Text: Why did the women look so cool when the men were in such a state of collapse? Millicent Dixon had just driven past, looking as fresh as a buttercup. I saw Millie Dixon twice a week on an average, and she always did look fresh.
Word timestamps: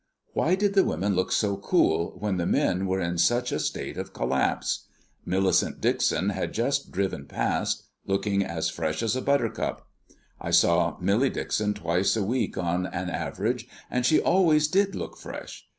Why 0.33 0.55
did 0.55 0.73
the 0.73 0.83
women 0.83 1.13
look 1.15 1.31
so 1.31 1.57
cool 1.57 2.15
when 2.17 2.37
the 2.37 2.47
men 2.47 2.87
were 2.87 2.99
in 2.99 3.19
such 3.19 3.51
a 3.51 3.59
state 3.59 3.99
of 3.99 4.13
collapse? 4.13 4.87
Millicent 5.27 5.79
Dixon 5.79 6.29
had 6.29 6.55
just 6.55 6.91
driven 6.91 7.27
past, 7.27 7.83
looking 8.07 8.43
as 8.43 8.67
fresh 8.67 9.03
as 9.03 9.15
a 9.15 9.21
buttercup. 9.21 9.87
I 10.39 10.49
saw 10.49 10.97
Millie 10.99 11.29
Dixon 11.29 11.75
twice 11.75 12.15
a 12.15 12.23
week 12.23 12.57
on 12.57 12.87
an 12.87 13.11
average, 13.11 13.67
and 13.91 14.03
she 14.03 14.19
always 14.19 14.67
did 14.67 14.95
look 14.95 15.17
fresh. 15.17 15.67